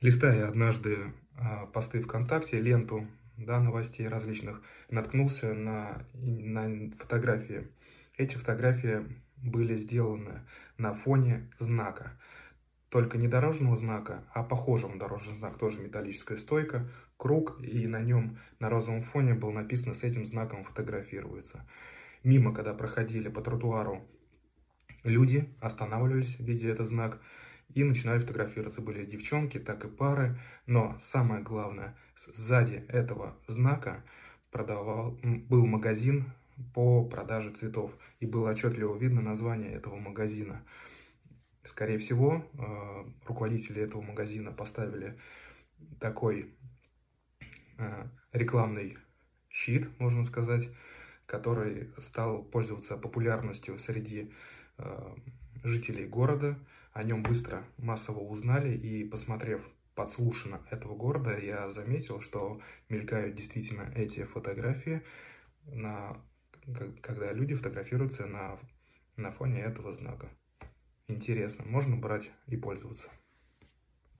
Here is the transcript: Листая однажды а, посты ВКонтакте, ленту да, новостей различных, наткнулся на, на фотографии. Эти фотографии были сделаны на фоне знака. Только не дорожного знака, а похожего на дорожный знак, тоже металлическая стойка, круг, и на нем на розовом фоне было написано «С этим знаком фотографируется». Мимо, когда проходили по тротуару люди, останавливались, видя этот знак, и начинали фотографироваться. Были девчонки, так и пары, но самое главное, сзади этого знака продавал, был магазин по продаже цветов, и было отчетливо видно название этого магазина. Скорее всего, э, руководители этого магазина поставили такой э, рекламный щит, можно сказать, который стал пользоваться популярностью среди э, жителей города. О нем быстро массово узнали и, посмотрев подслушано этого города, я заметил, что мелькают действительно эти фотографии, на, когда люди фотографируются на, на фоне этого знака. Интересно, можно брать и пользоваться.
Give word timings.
Листая 0.00 0.46
однажды 0.46 1.12
а, 1.36 1.66
посты 1.66 2.00
ВКонтакте, 2.00 2.60
ленту 2.60 3.08
да, 3.36 3.58
новостей 3.58 4.06
различных, 4.06 4.62
наткнулся 4.90 5.54
на, 5.54 6.06
на 6.14 6.92
фотографии. 6.98 7.66
Эти 8.16 8.36
фотографии 8.36 9.04
были 9.38 9.74
сделаны 9.74 10.42
на 10.76 10.94
фоне 10.94 11.50
знака. 11.58 12.12
Только 12.90 13.18
не 13.18 13.26
дорожного 13.26 13.74
знака, 13.74 14.22
а 14.32 14.44
похожего 14.44 14.92
на 14.92 15.00
дорожный 15.00 15.34
знак, 15.34 15.58
тоже 15.58 15.80
металлическая 15.80 16.38
стойка, 16.38 16.88
круг, 17.16 17.60
и 17.60 17.88
на 17.88 18.00
нем 18.00 18.38
на 18.60 18.70
розовом 18.70 19.02
фоне 19.02 19.34
было 19.34 19.50
написано 19.50 19.94
«С 19.94 20.04
этим 20.04 20.24
знаком 20.26 20.62
фотографируется». 20.62 21.66
Мимо, 22.22 22.54
когда 22.54 22.72
проходили 22.72 23.28
по 23.28 23.40
тротуару 23.40 24.06
люди, 25.02 25.52
останавливались, 25.60 26.38
видя 26.38 26.68
этот 26.68 26.86
знак, 26.86 27.20
и 27.74 27.84
начинали 27.84 28.20
фотографироваться. 28.20 28.80
Были 28.80 29.04
девчонки, 29.04 29.58
так 29.58 29.84
и 29.84 29.88
пары, 29.88 30.38
но 30.66 30.96
самое 31.00 31.42
главное, 31.42 31.96
сзади 32.16 32.84
этого 32.88 33.36
знака 33.46 34.04
продавал, 34.50 35.18
был 35.22 35.66
магазин 35.66 36.32
по 36.74 37.04
продаже 37.04 37.50
цветов, 37.50 37.92
и 38.20 38.26
было 38.26 38.50
отчетливо 38.50 38.96
видно 38.96 39.20
название 39.20 39.72
этого 39.72 39.96
магазина. 39.96 40.64
Скорее 41.62 41.98
всего, 41.98 42.44
э, 42.54 43.04
руководители 43.26 43.82
этого 43.82 44.00
магазина 44.00 44.52
поставили 44.52 45.18
такой 46.00 46.54
э, 47.78 48.06
рекламный 48.32 48.96
щит, 49.50 49.88
можно 50.00 50.24
сказать, 50.24 50.70
который 51.26 51.92
стал 51.98 52.42
пользоваться 52.42 52.96
популярностью 52.96 53.78
среди 53.78 54.32
э, 54.78 55.14
жителей 55.68 56.06
города. 56.06 56.58
О 56.92 57.02
нем 57.02 57.22
быстро 57.22 57.64
массово 57.76 58.20
узнали 58.20 58.76
и, 58.76 59.04
посмотрев 59.04 59.62
подслушано 59.94 60.60
этого 60.70 60.94
города, 60.94 61.36
я 61.36 61.70
заметил, 61.70 62.20
что 62.20 62.60
мелькают 62.88 63.34
действительно 63.34 63.92
эти 63.96 64.24
фотографии, 64.24 65.02
на, 65.66 66.16
когда 67.00 67.32
люди 67.32 67.54
фотографируются 67.54 68.26
на, 68.26 68.58
на 69.16 69.32
фоне 69.32 69.60
этого 69.60 69.92
знака. 69.92 70.28
Интересно, 71.08 71.64
можно 71.66 71.96
брать 71.96 72.30
и 72.46 72.56
пользоваться. 72.56 73.10